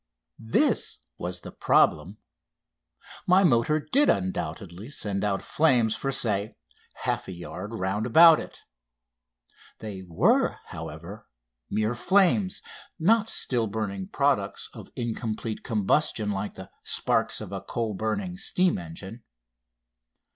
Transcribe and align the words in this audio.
This 0.39 0.97
was 1.19 1.41
the 1.41 1.51
problem. 1.51 2.17
My 3.27 3.43
motor 3.43 3.79
did 3.79 4.09
undoubtedly 4.09 4.89
send 4.89 5.23
out 5.23 5.43
flames 5.43 5.93
for, 5.95 6.11
say, 6.11 6.55
half 7.03 7.27
a 7.27 7.31
yard 7.31 7.75
round 7.75 8.07
about 8.07 8.39
it. 8.39 8.61
They 9.77 10.01
were, 10.01 10.57
however, 10.69 11.27
mere 11.69 11.93
flames, 11.93 12.63
not 12.97 13.29
still 13.29 13.67
burning 13.67 14.07
products 14.07 14.71
of 14.73 14.89
incomplete 14.95 15.63
combustion 15.63 16.31
like 16.31 16.55
the 16.55 16.71
sparks 16.83 17.39
of 17.39 17.51
a 17.51 17.61
coal 17.61 17.93
burning 17.93 18.37
steam 18.39 18.79
engine. 18.79 19.23